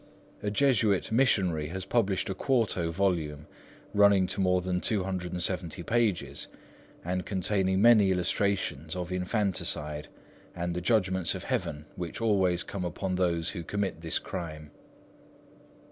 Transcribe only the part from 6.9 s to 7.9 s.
and containing